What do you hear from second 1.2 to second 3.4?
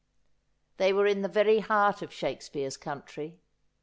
the very heart of Shakespeare's country.